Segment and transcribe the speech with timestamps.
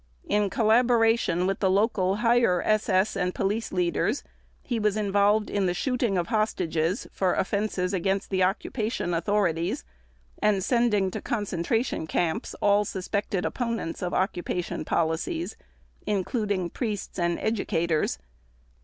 [0.27, 4.23] In collaboration with the local Higher SS and Police Leaders
[4.63, 9.85] he was involved in the shooting of hostages for offenses against the occupation authorities
[10.41, 15.55] and sending to concentration camps all suspected opponents of occupation policies
[16.07, 18.17] including priests and educators.